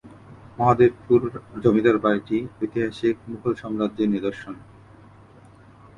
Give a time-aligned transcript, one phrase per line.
[0.57, 1.21] মহাদেবপুর
[1.63, 4.55] জমিদার বাড়িটি ঐতিহাসিক মুঘল সাম্রাজ্যের নিদর্শন।